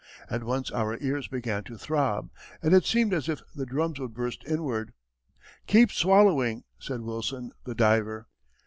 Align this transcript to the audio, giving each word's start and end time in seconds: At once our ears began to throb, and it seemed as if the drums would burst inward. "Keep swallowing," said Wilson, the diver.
At 0.31 0.43
once 0.43 0.71
our 0.71 0.97
ears 0.97 1.27
began 1.27 1.63
to 1.65 1.77
throb, 1.77 2.31
and 2.63 2.73
it 2.73 2.85
seemed 2.85 3.13
as 3.13 3.29
if 3.29 3.41
the 3.53 3.67
drums 3.67 3.99
would 3.99 4.15
burst 4.15 4.41
inward. 4.47 4.93
"Keep 5.67 5.91
swallowing," 5.91 6.63
said 6.79 7.01
Wilson, 7.01 7.51
the 7.65 7.75
diver. 7.75 8.25